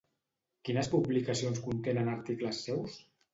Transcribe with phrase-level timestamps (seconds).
[0.69, 2.99] Quines publicacions contenen articles seus?